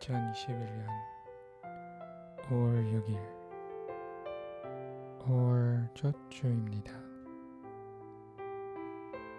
2021년 0.00 0.86
5월 2.48 3.04
6일 3.04 3.18
5월 5.20 5.94
첫 5.94 6.14
주입니다. 6.30 6.92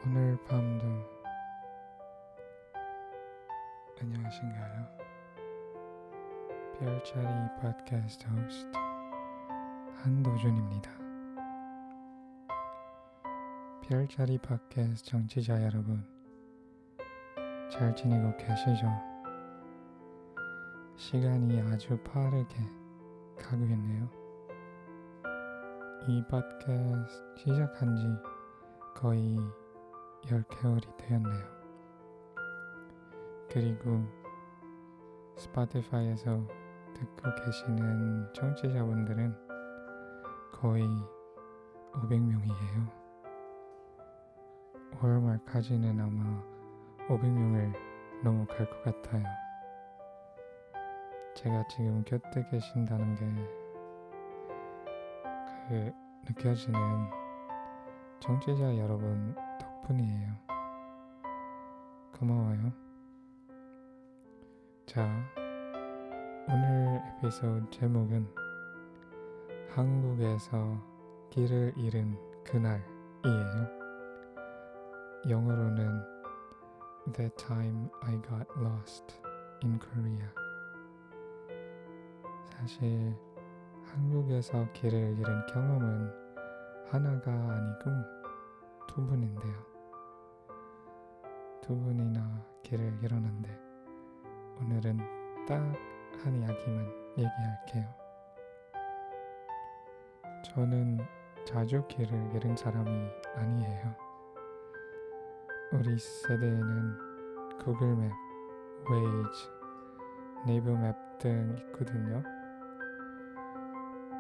오늘 0.06 0.38
밤도 0.46 0.86
안녕하신가요? 4.00 4.88
별자리 6.80 7.26
팟캐스트 7.60 8.28
호스트 8.28 8.78
한도준입니다. 10.04 10.92
별자리 13.82 14.38
팟캐스트 14.38 15.10
정치자 15.10 15.64
여러분 15.64 16.06
잘 17.72 17.96
지내고 17.96 18.38
계시죠? 18.38 19.11
시간이 20.96 21.62
아주 21.62 21.98
빠르게 22.04 22.56
가고 23.38 23.64
있네요. 23.64 24.10
이 26.08 26.24
팟캐스트 26.30 27.06
시작한 27.38 27.96
지 27.96 28.08
거의 28.96 29.38
10개월이 30.26 30.98
되었네요. 30.98 31.46
그리고 33.50 34.04
Spotify에서 35.36 36.48
듣고 36.94 37.36
계시는 37.46 38.34
청취자분들은 38.34 39.36
거의 40.54 40.88
500명이에요. 41.94 43.02
5월 44.94 45.22
말까지는 45.22 46.00
아마 46.00 46.44
500명을 47.08 47.74
넘어갈 48.24 48.70
것 48.70 48.84
같아요. 48.84 49.51
제가 51.36 51.66
지금 51.70 52.04
곁에 52.04 52.46
계신다는 52.50 53.16
게 53.16 53.62
그 55.72 55.90
느껴지는 56.28 56.80
정치자 58.20 58.78
여러분 58.78 59.34
덕분이에요. 59.58 60.34
고마워요. 62.20 62.74
자, 64.86 65.08
오늘 66.50 67.02
에피소드 67.18 67.70
제목은 67.70 68.28
한국에서 69.70 70.78
길을 71.30 71.74
잃은 71.78 72.18
그날이에요. 72.44 73.70
영어로는 75.30 76.02
That 77.14 77.34
time 77.38 77.90
I 78.02 78.22
got 78.22 78.46
lost 78.58 79.22
in 79.64 79.80
Korea. 79.80 80.41
사실 82.62 83.16
한국에서 83.86 84.72
길을 84.74 85.18
잃은 85.20 85.46
경험은 85.48 86.12
하나가 86.90 87.32
아니고 87.32 87.92
두 88.88 89.06
분인데요. 89.06 89.54
두 91.62 91.76
분이나 91.76 92.46
길을 92.64 93.00
잃었는데 93.04 93.60
오늘은 94.62 94.98
딱 95.48 95.92
한 96.24 96.36
이야기만 96.36 96.86
얘기할게요. 97.18 97.94
저는 100.46 101.00
자주 101.46 101.86
길을 101.88 102.36
잃은 102.36 102.56
사람이 102.56 102.90
아니에요. 103.36 103.96
우리 105.74 105.98
세대에는 105.98 107.58
구글맵, 107.60 108.12
Waze, 108.90 109.50
네이버맵 110.46 110.96
등 111.20 111.56
있거든요. 111.58 112.22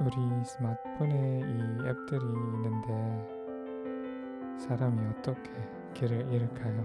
우리 0.01 0.43
스마트폰에 0.43 1.41
이 1.41 1.87
앱들이 1.87 2.25
있는데 2.25 2.87
사람이 4.57 4.99
어떻게 5.09 5.51
길을 5.93 6.33
잃을까요? 6.33 6.83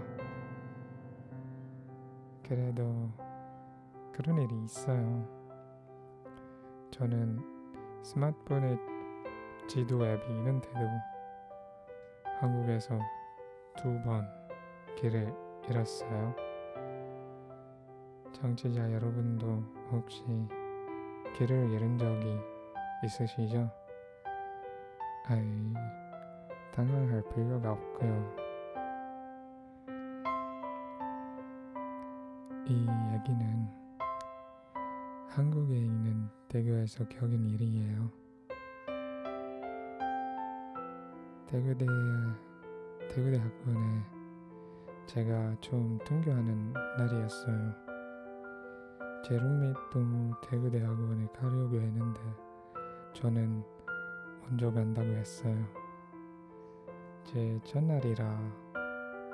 그래도 2.46 3.10
그런 4.12 4.36
일이 4.38 4.64
있어요. 4.64 5.26
저는 6.90 7.40
스마트폰에 8.02 8.76
지도 9.66 10.04
앱이 10.06 10.22
있는데도 10.28 10.78
한국에서 12.38 12.98
두 13.78 14.02
번 14.04 14.26
길을 14.96 15.32
잃었어요. 15.70 16.34
정치자 18.32 18.92
여러분도 18.92 19.62
혹시 19.90 20.22
길을 21.34 21.70
잃은 21.70 21.96
적이 21.98 22.38
있으시죠? 23.06 23.70
아이, 25.28 25.74
당황할 26.74 27.22
필요가 27.34 27.72
없고요. 27.72 28.46
이 32.66 32.86
얘기는 33.14 33.68
한국에 35.28 35.76
있는 35.76 36.28
대교에서 36.48 37.06
겪은 37.08 37.48
일이에요. 37.50 38.10
대구대 41.46 41.86
대구대학원에 43.08 44.02
제가 45.06 45.56
좀 45.60 45.98
등교하는 46.04 46.72
날이었어요. 46.98 47.72
제 49.24 49.38
룸메이트도 49.38 50.40
대구대학원에 50.48 51.26
가려고 51.34 51.76
했는데 51.76 52.45
저는 53.26 53.64
먼저 54.42 54.70
간다고 54.70 55.08
했어요. 55.08 55.56
제 57.24 57.58
첫날이라 57.64 58.22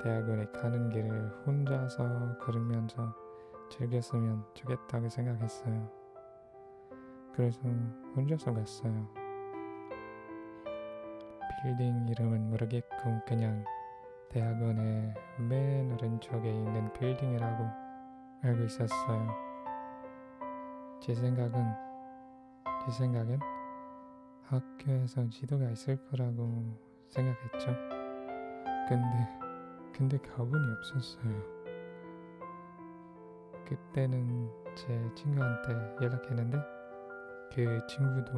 대학원에 0.03 0.47
가는 0.47 0.89
길을 0.89 1.45
혼자서 1.47 2.39
걸으면서 2.39 3.15
즐겼으면 3.69 4.47
좋겠다고 4.55 5.11
생각했어요. 5.11 5.91
그래서 7.35 7.61
혼자서 8.17 8.55
갔어요. 8.55 9.07
빌딩 11.63 12.09
이름은 12.09 12.49
모르겠고 12.49 13.21
그냥 13.27 13.63
대학원의 14.31 15.13
맨 15.51 15.93
오른쪽에 15.93 16.51
있는 16.51 16.91
빌딩이라고 16.95 17.65
알고 18.43 18.63
있었어요. 18.65 19.29
제 21.03 21.15
생각은 21.15 21.63
제 22.87 22.93
생각엔 22.93 23.52
학교에서 24.47 25.29
지도가 25.29 25.71
있을 25.71 25.97
거라고 26.09 26.77
생각했죠. 27.09 27.75
근데 28.89 29.43
근데 29.95 30.19
가본이 30.19 30.73
없었어요. 30.79 31.63
그때는 33.67 34.51
제 34.75 34.87
친구한테 35.15 35.73
연락했는데 36.03 36.59
그 37.55 37.87
친구도 37.87 38.33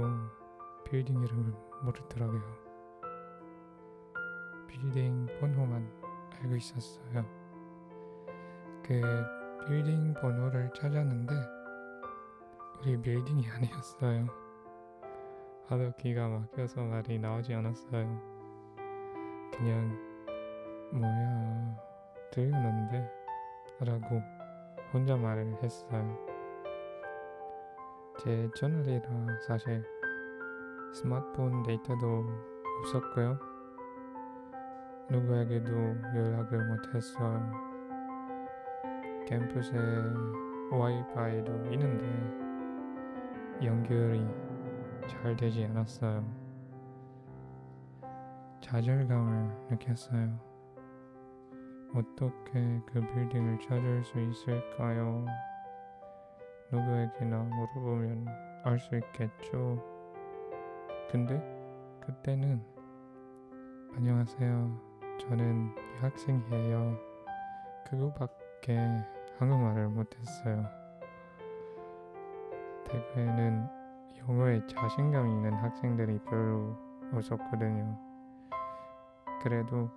빌딩 0.85 1.23
이름을 1.23 1.53
모르더라고요. 1.83 2.43
빌딩 4.69 5.27
번호만 5.41 5.89
알고 6.41 6.57
있었어요. 6.57 7.25
그 8.85 9.01
빌딩 9.67 10.13
번호를 10.15 10.71
찾았는데 10.75 11.35
우리 12.81 13.01
빌딩이 13.01 13.49
아니었어요. 13.49 14.44
하도 15.67 15.91
기가 15.97 16.29
막혀서 16.29 16.85
말이 16.85 17.19
나오지 17.19 17.55
않았어요. 17.55 18.35
그냥 19.57 19.99
뭐야 20.93 21.77
들렸는데 22.31 23.11
라고 23.81 24.21
혼자 24.93 25.17
말을 25.17 25.57
했어요. 25.63 26.19
제 28.19 28.49
전화리라 28.57 29.09
사실 29.47 29.83
스마트폰 30.93 31.63
데이터도 31.63 32.25
없었고요. 32.81 33.39
누구에게도 35.11 35.73
연락을 36.15 36.65
못했어요. 36.67 37.53
캠퍼스에 39.27 39.79
와이파이도 40.71 41.73
있는데 41.73 42.07
연결이 43.65 44.44
잘 45.09 45.37
되지 45.37 45.65
않았어요. 45.65 46.25
좌절감을 48.61 49.69
느꼈어요. 49.71 50.39
어떻게 51.95 52.81
그 52.87 53.01
빌딩을 53.01 53.61
찾을 53.61 54.03
수 54.05 54.19
있을까요? 54.21 55.25
누구에게나 56.73 57.39
물어보면 57.43 58.27
알 58.65 58.79
수 58.79 58.97
있겠죠. 58.97 59.83
근데 61.11 61.39
그때는 62.01 62.65
안녕하세요. 63.97 64.81
저는 65.21 65.75
유학생이에요. 66.01 66.99
그거밖에 67.87 68.77
한국말을 69.39 69.89
못했어요. 69.89 70.65
대구에는 72.87 73.84
영어에 74.29 74.67
자신감 74.67 75.29
있는 75.29 75.53
학생들이 75.55 76.19
별로 76.25 76.77
없었거든요. 77.13 77.99
그래도 79.43 79.91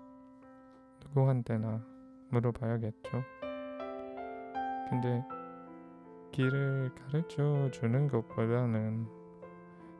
누구한테나 1.01 1.81
물어봐야겠죠. 2.29 3.23
근데 4.89 5.23
길을 6.31 6.91
가르쳐 6.95 7.69
주는 7.71 8.07
것보다는 8.07 9.07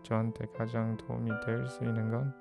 저한테 0.04 0.46
가장 0.58 0.98
도움이 0.98 1.30
될 1.46 1.66
수 1.68 1.84
있는 1.84 2.12
건 2.12 2.34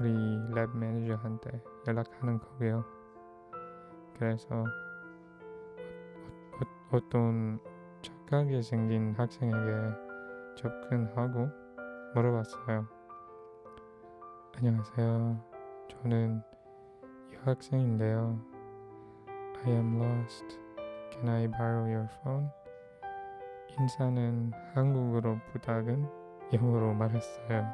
우리 0.00 0.12
랩 0.54 0.76
매니저한테 0.76 1.62
연락하는 1.86 2.38
거고요. 2.38 2.84
그래서 4.14 4.54
어, 4.54 4.64
어, 6.54 6.96
어떤 6.96 7.60
착하게 8.02 8.62
생긴 8.62 9.14
학생에게 9.16 10.09
접근하고 10.60 11.48
물어봤어요. 12.14 12.86
안녕하세요. 14.58 15.40
저는 15.88 16.42
유학생인데요. 17.32 18.38
I 19.64 19.72
am 19.72 20.02
lost. 20.02 20.44
Can 21.12 21.28
I 21.30 21.48
borrow 21.48 21.90
your 21.90 22.08
phone? 22.20 22.48
인사는 23.78 24.52
한국어로 24.74 25.38
부탁은 25.50 26.06
영어로 26.52 26.92
말했어요. 26.92 27.66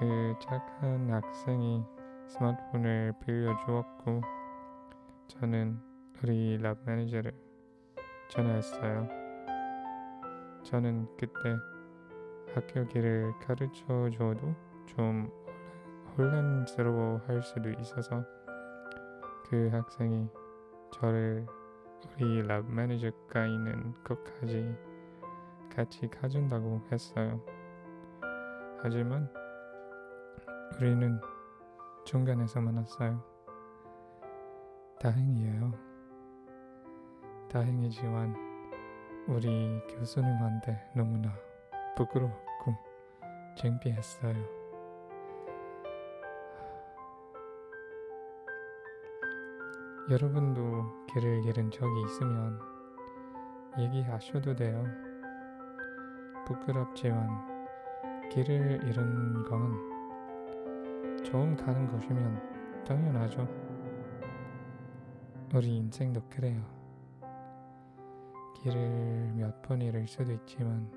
그 0.00 0.34
착한 0.40 1.12
학생이 1.12 1.84
스마트폰을 2.26 3.12
빌려주었고 3.20 4.20
저는 5.28 5.78
우리 6.22 6.58
lab 6.58 6.76
매니저를 6.84 7.32
전화했어요. 8.30 9.29
저는 10.62 11.08
그때 11.16 11.56
학교 12.54 12.86
길을 12.86 13.32
가르쳐 13.40 14.10
줘도 14.10 14.54
좀 14.86 15.30
혼란스러워 16.16 17.20
할 17.26 17.42
수도 17.42 17.70
있어서 17.70 18.24
그 19.48 19.68
학생이 19.72 20.28
저를 20.92 21.46
우리 22.16 22.42
lab 22.42 22.64
매니저가 22.64 23.46
있는 23.46 23.94
곳까지 24.04 24.74
같이 25.74 26.08
가준다고 26.08 26.80
했어요. 26.90 27.40
하지만 28.82 29.28
우리는 30.76 31.20
중간에서 32.04 32.60
만났어요. 32.60 33.22
다행이에요. 35.00 35.72
다행이지만 37.48 38.49
우리 39.28 39.80
교수님한테 39.88 40.90
너무나 40.94 41.32
부끄럽고 41.96 42.74
창피했어요. 43.56 44.34
여러분도 50.10 51.06
길을 51.12 51.44
잃은 51.44 51.70
적이 51.70 52.02
있으면 52.06 52.58
얘기하셔도 53.78 54.56
돼요. 54.56 54.84
부끄럽지만 56.46 57.28
길을 58.30 58.80
잃은 58.88 59.44
건 59.44 61.22
처음 61.22 61.54
가는 61.54 61.86
것이면 61.92 62.84
당연하죠. 62.84 63.46
우리 65.54 65.76
인생도 65.76 66.22
그래요. 66.28 66.79
길을 68.62 69.32
몇 69.36 69.62
번 69.62 69.80
잃을 69.80 70.06
수도 70.06 70.32
있지만 70.32 70.90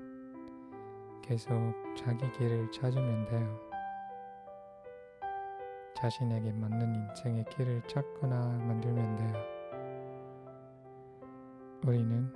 계속 1.22 1.52
자기 1.96 2.30
길을 2.32 2.70
찾으면 2.70 3.26
돼요. 3.26 3.60
자신에게 5.96 6.52
맞는 6.52 6.94
인생의 6.94 7.44
길을 7.50 7.82
찾거나 7.88 8.36
만들면 8.36 9.16
돼요. 9.16 9.32
우리는 11.86 12.30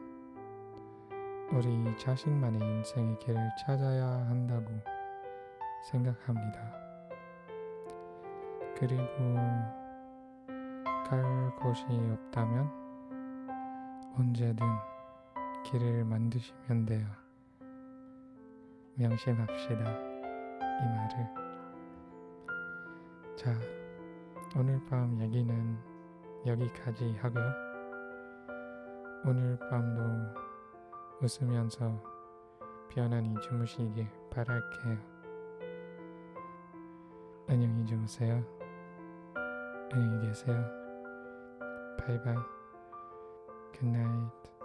우리 1.53 1.97
자신만의 1.99 2.61
인생의 2.61 3.19
길을 3.19 3.41
찾아야 3.67 4.07
한다고 4.29 4.67
생각합니다. 5.91 6.73
그리고 8.77 9.05
갈 11.07 11.55
곳이 11.57 11.85
없다면 11.89 12.71
언제든 14.17 14.67
길을 15.71 16.03
만드시면 16.07 16.87
돼요. 16.87 17.07
명심합시다. 18.95 19.75
이 19.75 20.85
말을. 20.97 21.27
자, 23.37 23.55
오늘 24.57 24.83
밤 24.89 25.21
얘기는 25.21 25.79
여기까지 26.47 27.15
하고요. 27.19 27.53
오늘 29.27 29.59
밤도 29.59 30.01
웃으면서 31.21 32.03
편안히 32.89 33.35
주무시길 33.43 34.09
바랄게요. 34.31 34.97
안녕히 37.47 37.85
주무세요. 37.85 38.43
안녕히 39.93 40.29
계세요. 40.29 40.65
Bye 41.99 42.15
bye. 42.15 42.37
Good 43.79 44.11
night. 44.11 44.58